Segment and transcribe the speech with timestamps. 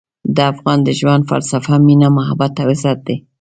[0.35, 3.17] د افغان د ژوند فلسفه مینه، محبت او عزت دی.